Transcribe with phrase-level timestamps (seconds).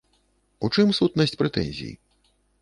[0.67, 1.93] У чым сутнасць прэтэнзій?